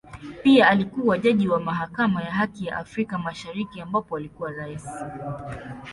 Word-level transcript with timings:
Pia 0.43 0.67
alikua 0.69 1.17
jaji 1.17 1.47
wa 1.49 1.59
Mahakama 1.59 2.23
ya 2.23 2.31
Haki 2.31 2.65
ya 2.65 2.77
Afrika 2.77 3.17
Mashariki 3.17 3.81
ambapo 3.81 4.17
alikuwa 4.17 4.51
Rais. 4.51 4.87